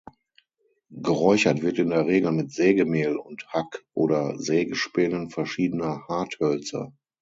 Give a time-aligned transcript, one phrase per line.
[1.03, 6.91] Geräuchert wird in der Regel mit Sägemehl und Hack- oder Sägespänen verschiedener Harthölzer.